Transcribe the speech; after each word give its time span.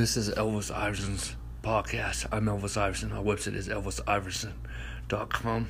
This 0.00 0.16
is 0.16 0.30
Elvis 0.30 0.74
Iverson's 0.74 1.36
podcast. 1.62 2.26
I'm 2.32 2.46
Elvis 2.46 2.78
Iverson. 2.78 3.12
Our 3.12 3.22
website 3.22 3.54
is 3.54 3.68
elvisiverson.com. 3.68 5.68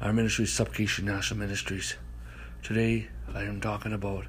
Our 0.00 0.12
ministry 0.12 0.44
is 0.44 0.52
Supplication 0.52 1.06
National 1.06 1.40
Ministries. 1.40 1.96
Today 2.62 3.08
I 3.34 3.42
am 3.42 3.60
talking 3.60 3.92
about 3.92 4.26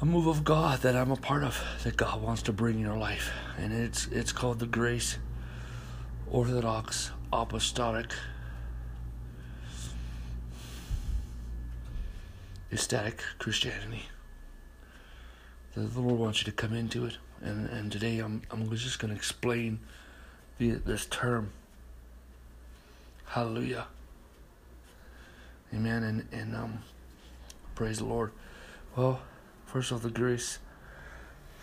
a 0.00 0.04
move 0.04 0.28
of 0.28 0.44
God 0.44 0.82
that 0.82 0.94
I'm 0.94 1.10
a 1.10 1.16
part 1.16 1.42
of 1.42 1.60
that 1.82 1.96
God 1.96 2.22
wants 2.22 2.42
to 2.42 2.52
bring 2.52 2.76
in 2.76 2.82
your 2.82 2.96
life. 2.96 3.32
And 3.58 3.72
it's 3.72 4.06
it's 4.06 4.30
called 4.30 4.60
the 4.60 4.66
Grace 4.66 5.18
Orthodox 6.30 7.10
Apostolic 7.32 8.12
Ecstatic 12.70 13.20
Christianity. 13.40 14.04
The 15.76 16.00
Lord 16.00 16.20
wants 16.20 16.40
you 16.40 16.44
to 16.44 16.52
come 16.52 16.72
into 16.72 17.04
it, 17.04 17.18
and, 17.42 17.68
and 17.68 17.90
today 17.90 18.20
I'm 18.20 18.42
I'm 18.50 18.70
just 18.76 19.00
going 19.00 19.10
to 19.10 19.16
explain 19.16 19.80
the, 20.58 20.70
this 20.70 21.04
term. 21.06 21.50
Hallelujah. 23.26 23.86
Amen. 25.74 26.04
And 26.04 26.28
and 26.30 26.54
um, 26.54 26.78
praise 27.74 27.98
the 27.98 28.04
Lord. 28.04 28.30
Well, 28.94 29.20
first 29.66 29.90
of 29.90 29.96
all, 29.96 30.00
the 30.00 30.14
grace. 30.14 30.60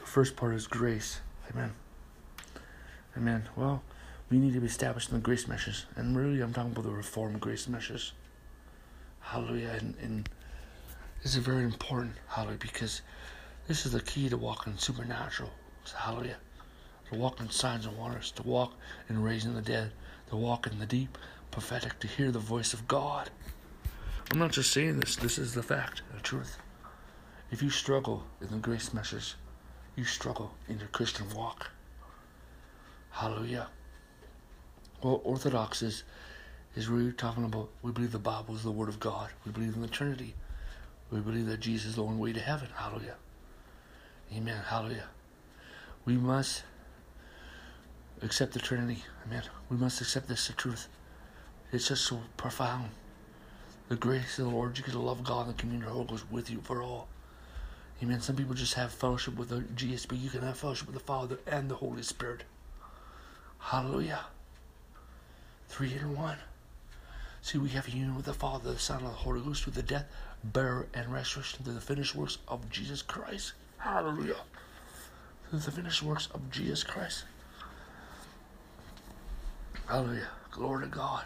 The 0.02 0.08
first 0.08 0.36
part 0.36 0.56
is 0.56 0.68
grace. 0.68 1.22
Amen. 1.50 1.72
Amen. 3.16 3.48
Well, 3.56 3.82
we 4.30 4.40
need 4.40 4.54
to 4.54 4.60
be 4.60 4.68
established 4.68 5.10
in 5.10 5.16
the 5.16 5.22
grace 5.22 5.48
measures, 5.48 5.86
and 5.96 6.18
really, 6.18 6.42
I'm 6.42 6.52
talking 6.52 6.72
about 6.72 6.84
the 6.84 6.92
reformed 6.92 7.40
grace 7.40 7.70
measures. 7.70 8.12
Hallelujah. 9.22 9.78
And, 9.80 9.96
and 10.02 10.30
this 11.24 11.32
is 11.34 11.38
a 11.38 11.42
very 11.42 11.64
important, 11.64 12.16
hallelujah, 12.28 12.58
because 12.60 13.02
this 13.72 13.86
is 13.86 13.94
the 13.94 14.02
key 14.02 14.28
to 14.28 14.36
walking 14.36 14.78
supernatural. 14.78 15.50
Hallelujah. 15.96 16.36
To 17.10 17.18
walk 17.18 17.40
in 17.40 17.50
signs 17.50 17.86
and 17.86 17.98
wonders, 17.98 18.30
to 18.32 18.44
walk 18.44 18.74
in 19.08 19.24
raising 19.24 19.56
the 19.56 19.62
dead, 19.62 19.94
to 20.30 20.36
walk 20.36 20.68
in 20.68 20.78
the 20.78 20.86
deep, 20.86 21.18
prophetic, 21.52 21.98
to 22.00 22.08
hear 22.08 22.32
the 22.32 22.38
voice 22.38 22.74
of 22.74 22.86
God. 22.90 23.30
I'm 24.30 24.40
not 24.40 24.52
just 24.52 24.74
saying 24.74 25.00
this, 25.00 25.16
this 25.16 25.38
is 25.38 25.54
the 25.54 25.64
fact, 25.64 26.02
the 26.14 26.20
truth. 26.20 26.58
If 27.50 27.64
you 27.64 27.70
struggle 27.70 28.26
in 28.42 28.50
the 28.50 28.58
grace 28.58 28.94
measures, 28.94 29.36
you 29.96 30.04
struggle 30.04 30.52
in 30.68 30.78
your 30.78 30.90
Christian 30.90 31.30
walk. 31.34 31.72
Hallelujah. 33.12 33.70
Well, 35.02 35.22
Orthodox 35.24 35.82
is, 35.82 36.04
is 36.76 36.90
really 36.90 37.14
talking 37.14 37.46
about 37.46 37.70
we 37.84 37.94
believe 37.94 38.12
the 38.12 38.20
Bible 38.20 38.54
is 38.54 38.64
the 38.64 38.72
Word 38.72 38.90
of 38.90 39.00
God. 39.00 39.30
We 39.46 39.54
believe 39.54 39.76
in 39.76 39.82
the 39.82 39.88
Trinity. 39.88 40.36
We 41.10 41.22
believe 41.22 41.46
that 41.46 41.62
Jesus 41.62 41.92
is 41.92 41.96
the 41.96 42.04
only 42.04 42.18
way 42.18 42.34
to 42.34 42.42
heaven. 42.42 42.68
Hallelujah. 42.76 43.16
Amen. 44.36 44.62
Hallelujah. 44.68 45.10
We 46.06 46.16
must 46.16 46.64
accept 48.22 48.54
the 48.54 48.60
Trinity. 48.60 49.04
Amen. 49.26 49.44
We 49.70 49.78
must 49.78 50.00
accept 50.02 50.28
this 50.28 50.48
the 50.48 50.54
truth. 50.54 50.88
It's 51.72 51.88
just 51.88 52.06
so 52.06 52.22
profound. 52.38 52.90
The 53.90 53.96
grace 53.96 54.40
of 54.40 54.46
the 54.46 54.52
Lord, 54.52 54.78
you 54.78 54.84
get 54.84 54.92
to 54.94 55.00
love 55.00 55.20
of 55.20 55.26
God 55.26 55.48
and 55.48 55.56
the 55.56 55.60
communion 55.60 55.84
of 55.84 55.90
the 55.90 55.96
Holy 55.96 56.08
Ghost 56.08 56.32
with 56.32 56.50
you 56.50 56.62
for 56.62 56.82
all. 56.82 57.08
Amen. 58.02 58.22
Some 58.22 58.36
people 58.36 58.56
just 58.56 58.76
have 58.76 58.92
fellowship 58.92 59.36
with 59.36 59.50
the 59.50 59.62
GSP. 59.76 60.22
You 60.22 60.30
can 60.30 60.42
have 60.42 60.58
fellowship 60.58 60.88
with 60.88 60.96
the 60.96 61.04
Father 61.04 61.38
and 61.46 61.70
the 61.70 61.76
Holy 61.76 62.02
Spirit. 62.02 62.44
Hallelujah. 63.60 64.26
Three 65.68 65.94
in 65.94 66.16
one. 66.16 66.38
See, 67.42 67.58
we 67.58 67.70
have 67.70 67.90
union 67.90 68.16
with 68.16 68.26
the 68.26 68.34
Father, 68.34 68.74
the 68.74 68.80
Son, 68.80 69.00
and 69.00 69.08
the 69.08 69.12
Holy 69.12 69.42
Ghost 69.42 69.64
through 69.64 69.74
the 69.74 69.84
death, 69.84 70.06
burial, 70.44 70.86
and 70.94 71.12
resurrection 71.12 71.64
through 71.64 71.74
the 71.74 71.82
finished 71.82 72.16
works 72.16 72.38
of 72.48 72.70
Jesus 72.70 73.02
Christ. 73.02 73.54
Hallelujah. 73.82 74.36
Through 75.50 75.60
the 75.60 75.72
finished 75.72 76.04
works 76.04 76.28
of 76.36 76.52
Jesus 76.52 76.84
Christ. 76.84 77.26
Hallelujah. 79.88 80.28
Glory 80.52 80.86
to 80.86 80.90
God. 80.90 81.26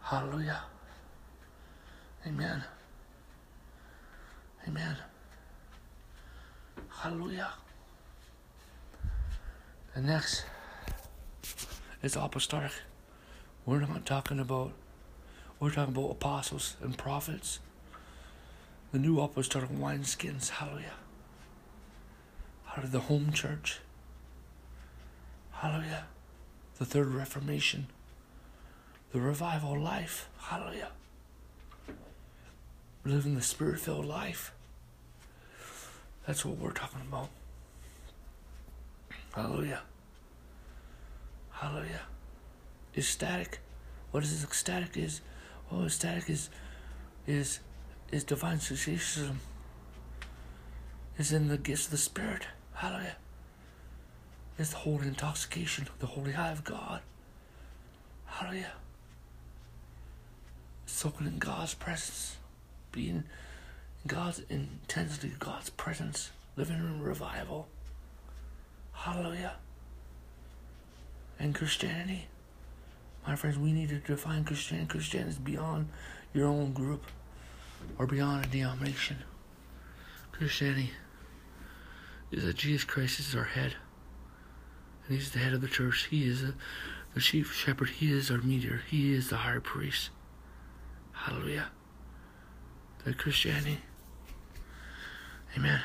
Hallelujah. 0.00 0.62
Amen. 2.24 2.62
Amen. 4.68 4.96
Hallelujah. 6.88 7.50
And 9.96 10.06
next 10.06 10.44
is 12.02 12.14
apostolic. 12.14 12.70
We're 13.66 13.80
not 13.80 14.06
talking 14.06 14.38
about 14.38 14.72
we're 15.58 15.70
talking 15.70 15.94
about 15.94 16.12
apostles 16.12 16.76
and 16.80 16.96
prophets. 16.96 17.58
The 18.92 18.98
new 18.98 19.20
apostolic 19.20 19.70
wineskins, 19.70 20.50
hallelujah. 20.50 21.01
Out 22.76 22.84
of 22.84 22.92
the 22.92 23.00
home 23.00 23.32
church. 23.32 23.80
Hallelujah. 25.52 26.04
The 26.78 26.84
third 26.84 27.08
reformation. 27.08 27.86
The 29.12 29.20
revival 29.20 29.78
life. 29.78 30.28
Hallelujah. 30.38 30.90
Living 33.04 33.34
the 33.34 33.42
spirit 33.42 33.80
filled 33.80 34.06
life. 34.06 34.52
That's 36.26 36.44
what 36.44 36.58
we're 36.58 36.72
talking 36.72 37.00
about. 37.00 37.28
Hallelujah. 39.34 39.82
Hallelujah. 41.50 42.02
Ecstatic. 42.96 43.58
What 44.12 44.22
is 44.22 44.44
ecstatic 44.44 44.96
is 44.96 45.20
Oh, 45.72 45.84
ecstatic 45.84 46.28
is 46.28 46.50
is 47.26 47.60
is 48.10 48.24
divine 48.24 48.60
succession. 48.60 49.40
Is 51.18 51.32
in 51.32 51.48
the 51.48 51.56
gifts 51.56 51.86
of 51.86 51.92
the 51.92 51.98
Spirit. 51.98 52.46
Hallelujah. 52.82 53.14
Is 54.58 54.70
the 54.70 54.78
holy 54.78 55.06
intoxication, 55.06 55.86
the 56.00 56.06
holy 56.06 56.32
high 56.32 56.50
of 56.50 56.64
God. 56.64 57.00
Hallelujah. 58.26 58.72
Soaking 60.86 61.28
in 61.28 61.38
God's 61.38 61.74
presence. 61.74 62.38
Being 62.90 63.08
in 63.14 63.24
God's 64.08 64.40
intensity, 64.50 65.30
God's 65.38 65.70
presence. 65.70 66.32
Living 66.56 66.78
in 66.78 67.00
revival. 67.00 67.68
Hallelujah. 68.92 69.52
And 71.38 71.54
Christianity 71.54 72.26
my 73.24 73.36
friends, 73.36 73.56
we 73.56 73.72
need 73.72 73.90
to 73.90 73.98
define 73.98 74.42
Christianity. 74.42 74.88
Christianity 74.88 75.30
is 75.30 75.38
beyond 75.38 75.88
your 76.34 76.48
own 76.48 76.72
group 76.72 77.04
or 77.96 78.04
beyond 78.04 78.44
a 78.44 78.48
denomination. 78.48 79.18
Christianity 80.32 80.86
is 80.90 81.01
that 82.40 82.56
Jesus 82.56 82.84
Christ 82.84 83.20
is 83.20 83.34
our 83.34 83.44
head. 83.44 83.74
And 85.06 85.16
he's 85.16 85.30
the 85.30 85.38
head 85.38 85.52
of 85.52 85.60
the 85.60 85.68
church. 85.68 86.08
He 86.10 86.26
is 86.26 86.42
a, 86.42 86.54
the 87.14 87.20
chief 87.20 87.52
shepherd. 87.54 87.90
He 87.90 88.12
is 88.12 88.30
our 88.30 88.38
mediator. 88.38 88.82
He 88.88 89.12
is 89.12 89.28
the 89.28 89.38
high 89.38 89.58
priest. 89.58 90.10
Hallelujah. 91.12 91.68
The 93.04 93.14
Christianity. 93.14 93.78
Amen. 95.56 95.82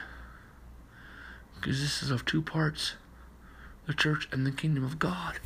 Because 1.56 1.82
this 1.82 2.02
is 2.02 2.12
of 2.12 2.26
two 2.26 2.42
parts 2.42 2.94
the 3.88 3.94
church 3.94 4.28
and 4.32 4.46
the 4.46 4.52
kingdom 4.52 4.84
of 4.84 5.00
God. 5.00 5.40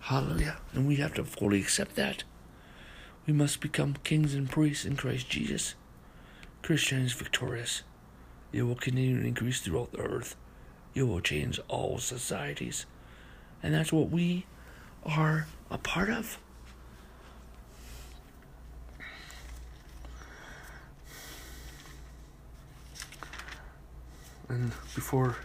Hallelujah. 0.00 0.58
And 0.72 0.86
we 0.86 0.96
have 0.96 1.14
to 1.14 1.24
fully 1.24 1.60
accept 1.60 1.96
that. 1.96 2.24
We 3.26 3.32
must 3.32 3.60
become 3.60 3.96
kings 4.04 4.34
and 4.34 4.48
priests 4.48 4.84
in 4.84 4.96
Christ 4.96 5.28
Jesus. 5.28 5.74
Christianity 6.62 7.06
is 7.06 7.12
victorious. 7.12 7.82
It 8.52 8.62
will 8.62 8.74
continue 8.74 9.20
to 9.20 9.26
increase 9.26 9.60
throughout 9.60 9.92
the 9.92 10.00
earth. 10.00 10.36
It 10.94 11.02
will 11.02 11.20
change 11.20 11.60
all 11.68 11.98
societies. 11.98 12.86
And 13.62 13.74
that's 13.74 13.92
what 13.92 14.10
we 14.10 14.46
are 15.04 15.46
a 15.70 15.78
part 15.78 16.10
of. 16.10 16.38
And 24.48 24.70
before 24.94 25.36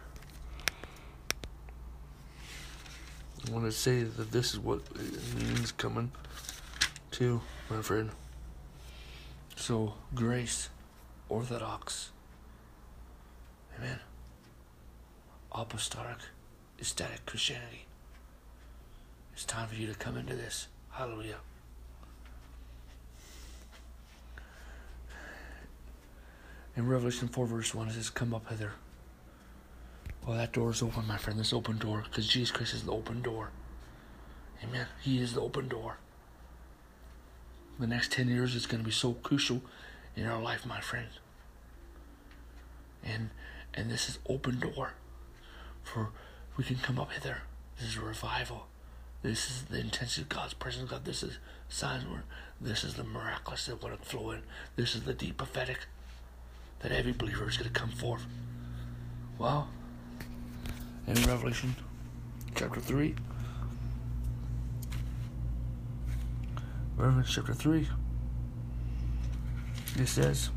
I 3.47 3.51
want 3.51 3.65
to 3.65 3.71
say 3.71 4.03
that 4.03 4.31
this 4.31 4.53
is 4.53 4.59
what 4.59 4.81
it 4.95 5.35
means 5.35 5.71
coming 5.71 6.11
to 7.11 7.41
my 7.69 7.81
friend. 7.81 8.11
So, 9.55 9.95
grace, 10.13 10.69
orthodox, 11.27 12.11
amen, 13.81 13.99
apostolic, 15.51 16.17
ecstatic 16.79 17.25
Christianity. 17.25 17.85
It's 19.33 19.45
time 19.45 19.67
for 19.67 19.75
you 19.75 19.87
to 19.87 19.95
come 19.95 20.17
into 20.17 20.35
this. 20.35 20.67
Hallelujah. 20.91 21.37
In 26.75 26.87
Revelation 26.87 27.27
4, 27.27 27.45
verse 27.47 27.73
1, 27.73 27.87
it 27.87 27.93
says, 27.93 28.09
Come 28.09 28.33
up 28.33 28.47
hither. 28.49 28.73
Well, 30.25 30.37
that 30.37 30.53
door 30.53 30.71
is 30.71 30.81
open, 30.81 31.07
my 31.07 31.17
friend. 31.17 31.39
This 31.39 31.51
open 31.51 31.77
door, 31.77 32.03
because 32.07 32.27
Jesus 32.27 32.51
Christ 32.51 32.73
is 32.73 32.83
the 32.83 32.91
open 32.91 33.21
door. 33.21 33.49
Amen. 34.63 34.87
He 35.01 35.19
is 35.19 35.33
the 35.33 35.41
open 35.41 35.67
door. 35.67 35.97
The 37.79 37.87
next 37.87 38.11
10 38.11 38.27
years 38.27 38.53
is 38.53 38.67
going 38.67 38.81
to 38.81 38.85
be 38.85 38.91
so 38.91 39.13
crucial 39.13 39.61
in 40.15 40.27
our 40.27 40.41
life, 40.41 40.65
my 40.65 40.79
friend. 40.79 41.07
And 43.03 43.31
And 43.73 43.89
this 43.89 44.09
is 44.09 44.19
open 44.27 44.59
door 44.59 44.93
for 45.83 46.09
we 46.57 46.63
can 46.63 46.77
come 46.77 46.99
up 46.99 47.11
hither. 47.11 47.41
This 47.77 47.89
is 47.89 47.97
a 47.97 48.01
revival. 48.01 48.67
This 49.21 49.49
is 49.49 49.63
the 49.63 49.79
intensity 49.79 50.21
of 50.23 50.29
God's 50.29 50.53
presence. 50.53 50.89
God, 50.89 51.05
this 51.05 51.23
is 51.23 51.37
signs 51.69 52.05
where 52.05 52.23
this 52.59 52.83
is 52.83 52.95
the 52.95 53.03
miraculous 53.03 53.65
that 53.65 53.81
want 53.81 54.01
to 54.01 54.07
flow 54.09 54.31
in. 54.31 54.41
This 54.75 54.95
is 54.95 55.03
the 55.03 55.13
deep 55.13 55.37
prophetic 55.37 55.85
that 56.79 56.91
every 56.91 57.11
believer 57.11 57.47
is 57.47 57.57
going 57.57 57.71
to 57.71 57.79
come 57.79 57.89
forth. 57.89 58.25
Well, 59.37 59.69
in 61.07 61.15
Revelation 61.23 61.75
chapter 62.55 62.79
3, 62.79 63.15
Revelation 66.97 67.43
chapter 67.43 67.53
3, 67.53 67.87
it 69.97 70.07
says, 70.07 70.49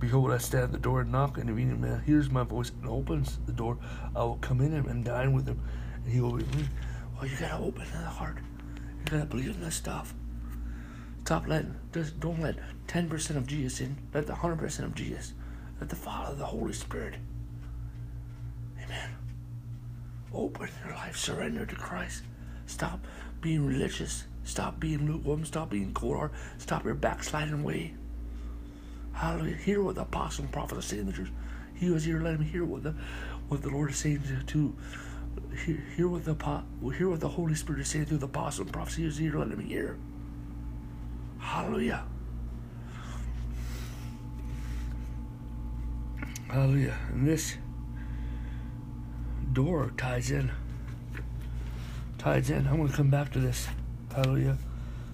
Behold, 0.00 0.30
I 0.30 0.38
stand 0.38 0.64
at 0.64 0.72
the 0.72 0.78
door 0.78 1.00
and 1.00 1.10
knock, 1.10 1.38
and 1.38 1.50
if 1.50 1.56
any 1.56 1.74
man 1.74 2.02
hears 2.06 2.30
my 2.30 2.44
voice 2.44 2.70
and 2.70 2.88
opens 2.88 3.38
the 3.46 3.52
door, 3.52 3.78
I 4.14 4.22
will 4.22 4.36
come 4.36 4.60
in 4.60 4.72
and 4.72 5.04
dine 5.04 5.32
with 5.32 5.48
him, 5.48 5.60
and 6.04 6.12
he 6.12 6.20
will 6.20 6.36
be 6.36 6.44
me. 6.56 6.68
Well, 7.16 7.26
you 7.26 7.36
gotta 7.36 7.62
open 7.62 7.84
the 7.90 7.98
heart. 7.98 8.38
You 8.76 9.04
gotta 9.06 9.26
believe 9.26 9.56
in 9.56 9.60
this 9.60 9.74
stuff. 9.74 10.14
Stop 11.24 11.46
letting, 11.46 11.74
just 11.92 12.20
don't 12.20 12.40
let 12.40 12.56
10% 12.86 13.36
of 13.36 13.46
Jesus 13.46 13.80
in. 13.80 13.98
Let 14.14 14.26
the 14.26 14.32
100% 14.32 14.84
of 14.84 14.94
Jesus. 14.94 15.34
Let 15.80 15.90
the 15.90 15.96
Father, 15.96 16.34
the 16.34 16.46
Holy 16.46 16.72
Spirit. 16.72 17.16
Amen. 18.82 19.10
Open 20.32 20.70
your 20.84 20.94
life. 20.94 21.16
Surrender 21.16 21.66
to 21.66 21.74
Christ. 21.74 22.22
Stop 22.66 23.00
being 23.40 23.66
religious. 23.66 24.24
Stop 24.44 24.80
being 24.80 25.06
lukewarm. 25.06 25.44
Stop 25.44 25.70
being 25.70 25.92
cold. 25.92 26.30
Stop 26.56 26.84
your 26.84 26.94
backsliding 26.94 27.62
way. 27.62 27.94
Hallelujah. 29.18 29.56
Hear 29.56 29.82
what 29.82 29.96
the 29.96 30.02
apostle 30.02 30.44
and 30.44 30.52
prophet 30.52 30.78
are 30.78 30.82
saying 30.82 31.06
the 31.06 31.12
church. 31.12 31.32
He 31.74 31.90
was 31.90 32.04
here. 32.04 32.20
Let 32.20 32.34
him 32.34 32.42
hear 32.42 32.64
what 32.64 32.84
the 32.84 32.94
what 33.48 33.62
the 33.62 33.68
Lord 33.68 33.90
is 33.90 33.96
saying 33.96 34.22
to, 34.46 34.76
hear, 35.66 35.84
hear 35.96 36.08
what 36.08 36.24
the 36.24 36.34
hear 36.96 37.08
what 37.08 37.18
the 37.18 37.28
Holy 37.28 37.56
Spirit 37.56 37.80
is 37.80 37.88
saying 37.88 38.06
through 38.06 38.18
the 38.18 38.26
apostle 38.26 38.62
and 38.62 38.72
prophet. 38.72 38.94
He 38.94 39.06
was 39.06 39.16
here. 39.16 39.36
Let 39.36 39.48
him 39.48 39.58
hear. 39.58 39.98
Hallelujah. 41.40 42.04
Hallelujah. 46.48 46.96
And 47.10 47.26
this 47.26 47.56
door 49.52 49.92
ties 49.96 50.30
in. 50.30 50.52
Ties 52.18 52.50
in. 52.50 52.68
I'm 52.68 52.76
going 52.76 52.88
to 52.88 52.94
come 52.94 53.10
back 53.10 53.32
to 53.32 53.40
this. 53.40 53.66
Hallelujah. 54.14 54.58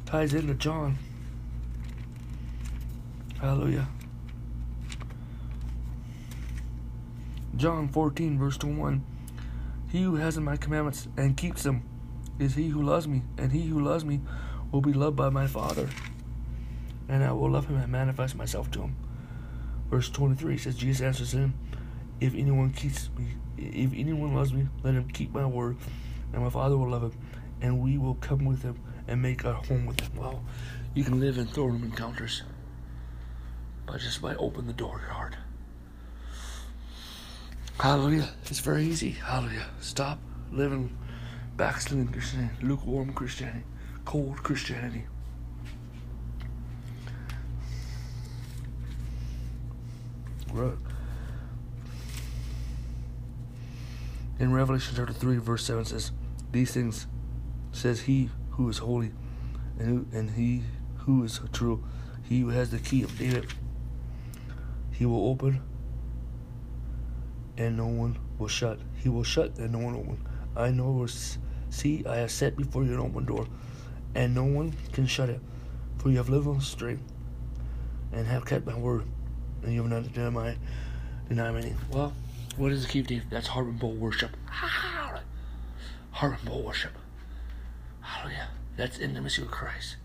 Ties 0.04 0.34
into 0.34 0.52
John. 0.52 0.98
Hallelujah. 3.40 3.88
John 7.56 7.88
14, 7.88 8.38
verse 8.38 8.56
21. 8.56 9.04
He 9.90 10.02
who 10.02 10.16
has 10.16 10.38
my 10.38 10.56
commandments 10.56 11.06
and 11.16 11.36
keeps 11.36 11.62
them 11.62 11.82
is 12.38 12.54
he 12.54 12.68
who 12.68 12.82
loves 12.82 13.06
me, 13.06 13.22
and 13.38 13.52
he 13.52 13.66
who 13.66 13.80
loves 13.80 14.04
me 14.04 14.20
will 14.72 14.80
be 14.80 14.92
loved 14.92 15.16
by 15.16 15.28
my 15.28 15.46
Father. 15.46 15.88
And 17.08 17.22
I 17.22 17.32
will 17.32 17.50
love 17.50 17.66
him 17.66 17.76
and 17.76 17.92
manifest 17.92 18.34
myself 18.34 18.70
to 18.72 18.82
him. 18.82 18.96
Verse 19.90 20.10
23 20.10 20.58
says, 20.58 20.74
Jesus 20.74 21.02
answers 21.02 21.32
him, 21.32 21.54
If 22.20 22.34
anyone 22.34 22.72
keeps 22.72 23.08
me, 23.16 23.28
if 23.56 23.92
anyone 23.92 24.34
loves 24.34 24.52
me, 24.52 24.66
let 24.82 24.94
him 24.94 25.08
keep 25.10 25.32
my 25.32 25.46
word, 25.46 25.76
and 26.32 26.42
my 26.42 26.50
Father 26.50 26.76
will 26.76 26.90
love 26.90 27.02
him, 27.02 27.12
and 27.60 27.80
we 27.80 27.98
will 27.98 28.16
come 28.16 28.44
with 28.44 28.62
him 28.62 28.80
and 29.06 29.22
make 29.22 29.44
our 29.44 29.54
home 29.54 29.86
with 29.86 30.00
him. 30.00 30.10
Well, 30.16 30.42
you 30.94 31.04
can 31.04 31.20
live 31.20 31.38
in 31.38 31.46
throne 31.46 31.72
room 31.72 31.84
encounters 31.84 32.42
but 33.86 34.00
just 34.00 34.22
by 34.22 34.34
open 34.36 34.66
the 34.66 34.72
door 34.72 34.98
heart. 34.98 35.36
Hallelujah. 37.78 38.30
It's 38.46 38.60
very 38.60 38.84
easy. 38.84 39.10
Hallelujah. 39.10 39.66
Stop 39.80 40.18
living 40.52 40.96
backsliding 41.56 42.08
Christianity, 42.08 42.54
lukewarm 42.62 43.12
Christianity, 43.12 43.64
cold 44.04 44.42
Christianity. 44.42 45.06
In 54.38 54.52
Revelation 54.52 54.94
chapter 54.96 55.12
3, 55.12 55.38
verse 55.38 55.64
7 55.64 55.84
says, 55.84 56.12
These 56.52 56.72
things 56.72 57.06
says 57.72 58.02
he 58.02 58.30
who 58.50 58.68
is 58.68 58.78
holy, 58.78 59.10
and, 59.78 59.88
who, 59.88 60.16
and 60.16 60.30
he 60.30 60.62
who 60.98 61.24
is 61.24 61.40
true, 61.52 61.84
he 62.22 62.40
who 62.40 62.50
has 62.50 62.70
the 62.70 62.78
key 62.78 63.02
of 63.02 63.18
David. 63.18 63.52
He 65.04 65.06
will 65.06 65.28
open 65.28 65.60
and 67.58 67.76
no 67.76 67.88
one 67.88 68.18
will 68.38 68.48
shut. 68.48 68.78
He 69.02 69.10
will 69.10 69.22
shut 69.22 69.58
and 69.58 69.72
no 69.72 69.80
one 69.80 69.92
will 69.92 70.00
open. 70.00 70.26
I 70.56 70.70
know, 70.70 71.06
see, 71.68 72.06
I 72.08 72.16
have 72.16 72.30
set 72.30 72.56
before 72.56 72.84
you 72.84 72.94
an 72.94 73.00
open 73.00 73.26
door, 73.26 73.46
and 74.14 74.34
no 74.34 74.44
one 74.44 74.72
can 74.94 75.06
shut 75.06 75.28
it. 75.28 75.42
For 75.98 76.08
you 76.08 76.16
have 76.16 76.30
lived 76.30 76.46
on 76.46 76.62
straight 76.62 77.00
and 78.14 78.26
have 78.26 78.46
kept 78.46 78.64
my 78.64 78.78
word, 78.78 79.04
and 79.62 79.74
you 79.74 79.82
have 79.82 79.90
not 79.90 80.10
denied 80.10 80.56
my, 81.28 81.60
name. 81.60 81.76
Well, 81.90 82.14
what 82.56 82.72
is 82.72 82.86
the 82.86 82.88
key 82.88 83.00
of 83.00 83.28
That's 83.28 83.48
harp 83.48 83.66
and 83.68 83.78
bowl 83.78 83.92
worship. 83.92 84.34
Harp 86.12 86.38
and 86.38 86.48
bowl 86.48 86.62
worship. 86.62 86.92
Hallelujah. 88.00 88.48
That's 88.78 88.98
intimacy 88.98 89.42
with 89.42 89.50
Christ. 89.50 89.96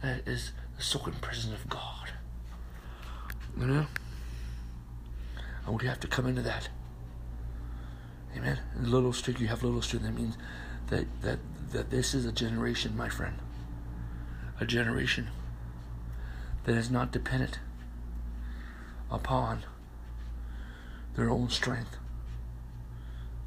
That 0.00 0.26
is 0.26 0.52
the 0.78 0.82
soaking 0.82 1.16
presence 1.20 1.52
of 1.52 1.68
God. 1.68 2.12
You 3.58 3.66
know? 3.66 3.86
And 5.66 5.80
we 5.80 5.86
have 5.86 6.00
to 6.00 6.08
come 6.08 6.26
into 6.26 6.42
that. 6.42 6.68
Amen. 8.36 8.60
In 8.76 8.90
little 8.90 9.12
street, 9.12 9.40
you 9.40 9.48
have 9.48 9.62
little 9.62 9.82
street. 9.82 10.02
That 10.02 10.14
means 10.14 10.36
that, 10.88 11.06
that, 11.22 11.38
that 11.70 11.90
this 11.90 12.14
is 12.14 12.24
a 12.24 12.32
generation, 12.32 12.96
my 12.96 13.08
friend. 13.08 13.36
A 14.60 14.64
generation 14.64 15.28
that 16.64 16.76
is 16.76 16.90
not 16.90 17.12
dependent 17.12 17.58
upon 19.10 19.64
their 21.14 21.28
own 21.28 21.50
strength, 21.50 21.96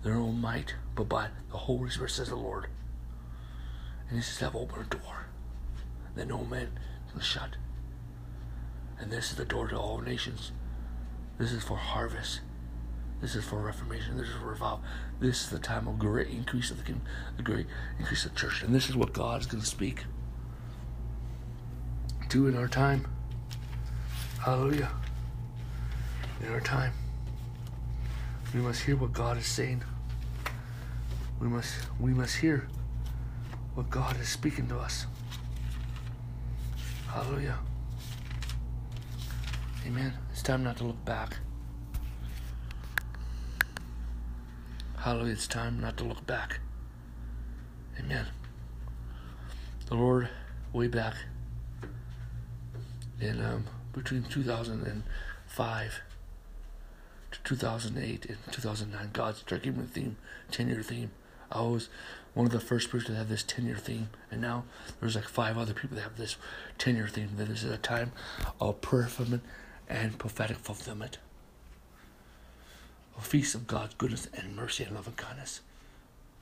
their 0.04 0.16
own 0.16 0.40
might, 0.40 0.76
but 0.94 1.10
by 1.10 1.30
the 1.52 1.58
Holy 1.58 1.90
Spirit, 1.90 2.12
says 2.12 2.30
the 2.30 2.36
Lord. 2.36 2.68
And 4.10 4.20
He 4.20 4.24
says, 4.24 4.48
I've 4.48 4.56
opened 4.56 4.86
a 4.86 4.90
door 4.90 5.26
that 6.16 6.28
no 6.28 6.44
man 6.44 6.80
can 7.12 7.22
shut. 7.22 7.56
And 9.00 9.12
this 9.12 9.32
is 9.32 9.38
the 9.38 9.46
door 9.46 9.68
to 9.68 9.78
all 9.78 10.00
nations. 10.00 10.52
This 11.38 11.52
is 11.52 11.64
for 11.64 11.78
harvest. 11.78 12.42
This 13.22 13.36
is 13.36 13.44
for 13.44 13.60
reformation. 13.60 14.18
This 14.18 14.28
is 14.28 14.36
for 14.36 14.48
revival. 14.48 14.82
This 15.20 15.44
is 15.44 15.50
the 15.50 15.60
time 15.60 15.88
of 15.88 16.00
great 16.00 16.28
increase 16.28 16.72
of 16.72 16.78
the 16.78 16.84
kingdom, 16.84 17.04
the 17.38 17.44
great 17.44 17.66
increase 18.00 18.26
of 18.26 18.34
the 18.34 18.40
church. 18.40 18.62
And 18.62 18.74
this 18.74 18.90
is 18.90 18.96
what 18.96 19.14
God 19.14 19.42
is 19.42 19.48
going 19.48 19.62
to 19.62 19.68
speak 19.68 20.06
to 22.30 22.48
in 22.48 22.56
our 22.56 22.68
time. 22.68 23.08
Hallelujah. 24.44 24.90
In 26.44 26.52
our 26.52 26.60
time. 26.60 26.94
We 28.54 28.62
must 28.62 28.84
hear 28.84 28.96
what 28.96 29.12
God 29.12 29.38
is 29.38 29.48
saying. 29.48 29.84
We 31.40 31.48
must 31.48 31.74
we 32.00 32.14
must 32.14 32.38
hear 32.38 32.68
what 33.74 33.90
God 33.90 34.20
is 34.20 34.30
speaking 34.30 34.68
to 34.70 34.78
us. 34.78 35.08
Hallelujah. 37.08 37.58
Amen. 39.86 40.14
It's 40.32 40.42
time 40.42 40.64
not 40.64 40.78
to 40.78 40.84
look 40.84 41.06
back. 41.06 41.38
Hallelujah. 44.98 45.34
It's 45.34 45.46
time 45.46 45.80
not 45.80 45.96
to 45.98 46.04
look 46.04 46.26
back. 46.26 46.60
Amen. 48.00 48.26
The 49.86 49.94
Lord, 49.94 50.30
way 50.74 50.88
back 50.88 51.14
in 53.22 53.40
um, 53.46 53.66
between 53.94 54.24
2005 54.24 56.02
to 57.32 57.40
2008 57.44 58.26
and 58.26 58.38
2009, 58.52 59.10
God 59.14 59.36
started 59.36 59.64
giving 59.64 59.82
me 59.82 59.86
the 59.86 59.94
theme, 59.94 60.18
10 60.50 60.68
year 60.68 60.82
theme. 60.82 61.12
I 61.52 61.62
was 61.62 61.90
one 62.34 62.48
of 62.48 62.52
the 62.52 62.60
first 62.60 62.92
people 62.92 63.06
to 63.06 63.16
have 63.16 63.30
this 63.30 63.44
10 63.44 63.68
year 63.68 63.78
theme, 63.78 64.10
and 64.32 64.42
now 64.42 64.64
there's 65.00 65.16
like 65.16 65.26
five 65.26 65.60
other 65.60 65.74
people 65.76 65.96
that 65.98 66.02
have 66.02 66.18
this 66.18 66.38
10 66.80 66.96
year 66.96 67.08
theme. 67.08 67.30
This 67.38 67.64
is 67.64 67.70
a 67.70 67.78
time 67.78 68.14
of 68.60 68.82
prayer 68.82 69.04
fulfillment 69.04 69.44
and 69.90 70.18
prophetic 70.18 70.58
fulfillment. 70.58 71.18
A 73.18 73.22
feast 73.22 73.56
of 73.56 73.68
God's 73.68 73.94
goodness 73.96 74.28
and 74.34 74.56
mercy 74.56 74.84
and 74.84 74.96
love 74.96 75.08
and 75.08 75.16
kindness. 75.16 75.62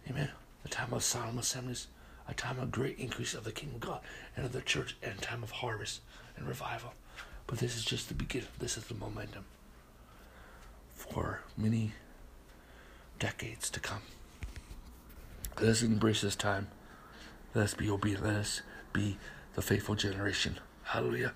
Amen. 0.09 0.29
A 0.65 0.69
time 0.69 0.93
of 0.93 1.03
solemn 1.03 1.37
assemblies, 1.37 1.87
a 2.27 2.33
time 2.33 2.59
of 2.59 2.71
great 2.71 2.97
increase 2.97 3.33
of 3.33 3.43
the 3.43 3.51
kingdom 3.51 3.75
of 3.75 3.81
God 3.81 3.99
and 4.35 4.45
of 4.45 4.51
the 4.51 4.61
church, 4.61 4.95
and 5.03 5.17
a 5.17 5.21
time 5.21 5.43
of 5.43 5.51
harvest 5.51 6.01
and 6.37 6.47
revival. 6.47 6.93
But 7.47 7.59
this 7.59 7.75
is 7.75 7.85
just 7.85 8.07
the 8.07 8.15
beginning. 8.15 8.47
This 8.59 8.77
is 8.77 8.85
the 8.85 8.95
momentum 8.95 9.45
for 10.95 11.41
many 11.57 11.91
decades 13.19 13.69
to 13.69 13.79
come. 13.79 14.01
Let 15.59 15.69
us 15.69 15.83
embrace 15.83 16.21
this 16.21 16.35
time. 16.35 16.67
Let 17.53 17.65
us 17.65 17.73
be 17.73 17.89
obedient. 17.89 18.23
Let 18.23 18.35
us 18.37 18.61
be 18.91 19.17
the 19.53 19.61
faithful 19.61 19.95
generation. 19.95 20.59
Hallelujah. 20.83 21.33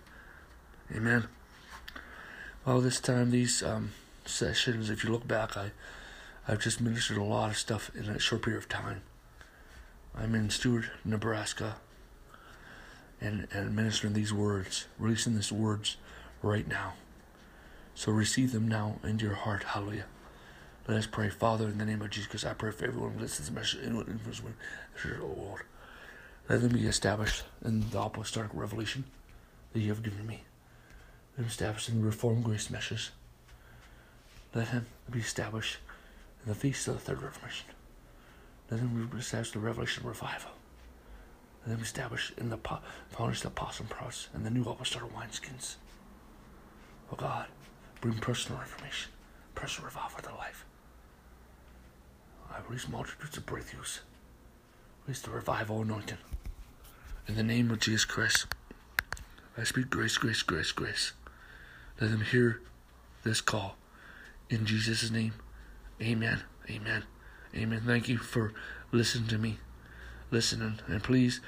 Amen. 0.95 1.27
Well, 2.67 2.81
this 2.81 2.99
time, 2.99 3.31
these 3.31 3.63
um, 3.63 3.93
sessions, 4.25 4.89
if 4.89 5.01
you 5.01 5.09
look 5.09 5.25
back, 5.25 5.55
I, 5.55 5.71
I've 6.45 6.59
just 6.59 6.81
ministered 6.81 7.15
a 7.15 7.23
lot 7.23 7.51
of 7.51 7.57
stuff 7.57 7.89
in 7.95 8.09
a 8.09 8.19
short 8.19 8.41
period 8.41 8.57
of 8.57 8.67
time. 8.67 9.03
I'm 10.13 10.35
in 10.35 10.49
Stuart, 10.49 10.89
Nebraska, 11.05 11.77
and, 13.21 13.47
and 13.53 13.73
ministering 13.73 14.11
these 14.11 14.33
words, 14.33 14.85
releasing 14.99 15.35
these 15.35 15.49
words 15.49 15.95
right 16.43 16.67
now. 16.67 16.95
So 17.95 18.11
receive 18.11 18.51
them 18.51 18.67
now 18.67 18.99
into 19.01 19.23
your 19.23 19.35
heart. 19.35 19.63
Hallelujah. 19.63 20.07
Let 20.89 20.97
us 20.97 21.07
pray, 21.07 21.29
Father, 21.29 21.67
in 21.67 21.77
the 21.77 21.85
name 21.85 22.01
of 22.01 22.09
Jesus, 22.09 22.43
I 22.43 22.51
pray 22.51 22.71
for 22.71 22.83
everyone 22.83 23.13
who 23.13 23.21
listens 23.21 23.47
to 23.47 23.53
this 23.53 23.77
message, 23.77 23.87
in 23.87 23.95
influence 23.95 24.43
when 24.43 24.55
oh 25.21 25.41
Lord. 25.41 25.61
Let 26.49 26.59
them 26.59 26.73
be 26.73 26.85
established 26.85 27.43
in 27.63 27.89
the 27.91 28.01
apostolic 28.01 28.49
revelation 28.53 29.05
that 29.71 29.79
you 29.79 29.87
have 29.87 30.03
given 30.03 30.27
me. 30.27 30.43
Them 31.37 31.45
established 31.45 31.89
in 31.89 32.01
the 32.01 32.07
Reformed 32.07 32.43
Grace 32.43 32.71
message. 32.71 33.11
Let 34.55 34.69
him 34.69 34.87
be 35.11 35.19
established 35.19 35.77
in 36.43 36.49
the 36.49 36.55
feast 36.55 36.87
of 36.87 36.95
the 36.95 36.99
Third 36.99 37.21
Reformation. 37.21 37.67
Let 38.71 38.79
him 38.79 39.07
be 39.11 39.19
established 39.19 39.53
in 39.53 39.61
the 39.61 39.67
Revelation 39.67 40.03
Revival. 40.07 40.49
Let 41.63 41.73
him 41.73 41.77
be 41.77 41.83
established 41.83 42.33
in 42.39 42.49
the 42.49 42.57
foundation 43.11 43.47
of 43.47 43.55
the 43.55 43.61
Apostle 43.61 43.85
Prophets 43.87 44.29
and 44.33 44.43
the 44.43 44.49
new 44.49 44.63
apostolic 44.63 45.13
wineskins. 45.13 45.75
Oh 47.11 47.15
God, 47.15 47.45
bring 48.01 48.15
personal 48.15 48.59
information, 48.61 49.11
personal 49.53 49.85
revival 49.85 50.21
to 50.21 50.35
life. 50.35 50.65
I 52.51 52.61
release 52.67 52.87
multitudes 52.87 53.37
of 53.37 53.45
breakthroughs. 53.45 53.99
Release 55.05 55.21
the 55.21 55.29
revival 55.29 55.83
anointing. 55.83 56.17
In 57.27 57.35
the 57.35 57.43
name 57.43 57.69
of 57.69 57.79
Jesus 57.79 58.05
Christ, 58.05 58.47
I 59.55 59.63
speak 59.63 59.91
grace, 59.91 60.17
grace, 60.17 60.41
grace, 60.41 60.71
grace. 60.71 61.11
Let 61.99 62.11
them 62.11 62.21
hear 62.21 62.61
this 63.23 63.41
call. 63.41 63.75
In 64.49 64.65
Jesus' 64.65 65.09
name, 65.11 65.33
amen, 66.01 66.41
amen, 66.69 67.03
amen. 67.55 67.81
Thank 67.85 68.07
you 68.07 68.17
for 68.17 68.53
listening 68.91 69.27
to 69.29 69.37
me, 69.37 69.57
listening. 70.31 70.79
And 70.87 71.03
please 71.03 71.41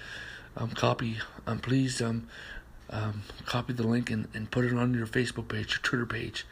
um, 0.57 0.71
copy, 0.71 1.17
um, 1.47 1.59
please 1.59 2.01
um, 2.01 2.27
um, 2.89 3.23
copy 3.45 3.73
the 3.73 3.87
link 3.87 4.09
and, 4.09 4.27
and 4.33 4.49
put 4.49 4.65
it 4.65 4.73
on 4.73 4.93
your 4.93 5.07
Facebook 5.07 5.47
page, 5.47 5.73
your 5.73 5.81
Twitter 5.81 6.05
page, 6.05 6.45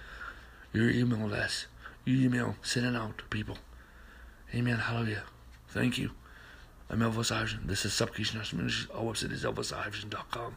your 0.74 0.89
email 0.89 1.27
list. 1.27 1.66
You 2.06 2.25
email, 2.25 2.56
send 2.62 2.86
it 2.86 2.96
out 2.96 3.18
to 3.18 3.25
people. 3.25 3.58
Amen. 4.56 4.77
Hallelujah. 4.77 5.24
Thank 5.68 5.98
you. 5.98 6.12
I'm 6.89 7.00
Elvis 7.00 7.36
Iverson. 7.36 7.68
This 7.68 7.84
is 7.84 7.94
Supplication 7.94 8.39
Ministries. 8.39 8.88
Our 8.92 9.04
website 9.04 9.34
is 9.34 9.44
elvisiverson.com. 9.44 10.56